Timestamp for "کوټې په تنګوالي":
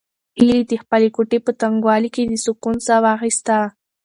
1.15-2.09